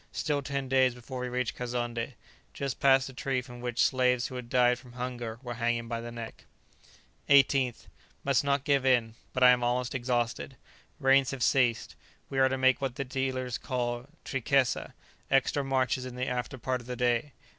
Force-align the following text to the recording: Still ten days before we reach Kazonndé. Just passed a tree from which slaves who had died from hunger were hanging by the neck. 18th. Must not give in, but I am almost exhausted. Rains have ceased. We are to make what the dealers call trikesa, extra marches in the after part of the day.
Still 0.11 0.41
ten 0.41 0.67
days 0.67 0.95
before 0.95 1.19
we 1.19 1.29
reach 1.29 1.55
Kazonndé. 1.55 2.13
Just 2.55 2.79
passed 2.79 3.07
a 3.09 3.13
tree 3.13 3.39
from 3.39 3.61
which 3.61 3.79
slaves 3.79 4.25
who 4.29 4.33
had 4.35 4.49
died 4.49 4.79
from 4.79 4.93
hunger 4.93 5.37
were 5.43 5.53
hanging 5.53 5.87
by 5.87 6.01
the 6.01 6.11
neck. 6.11 6.45
18th. 7.29 7.85
Must 8.23 8.43
not 8.43 8.63
give 8.63 8.83
in, 8.83 9.13
but 9.31 9.43
I 9.43 9.51
am 9.51 9.63
almost 9.63 9.93
exhausted. 9.93 10.57
Rains 10.99 11.29
have 11.29 11.43
ceased. 11.43 11.95
We 12.31 12.39
are 12.39 12.49
to 12.49 12.57
make 12.57 12.81
what 12.81 12.95
the 12.95 13.05
dealers 13.05 13.59
call 13.59 14.09
trikesa, 14.25 14.95
extra 15.29 15.63
marches 15.63 16.03
in 16.07 16.15
the 16.15 16.25
after 16.25 16.57
part 16.57 16.81
of 16.81 16.87
the 16.87 16.95
day. 16.95 17.33